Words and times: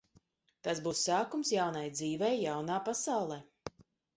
Tas 0.67 0.81
būs 0.87 1.01
sākums 1.09 1.51
jaunai 1.57 1.85
dzīvei 1.99 2.33
jaunā 2.47 2.79
pasaulē. 2.89 3.39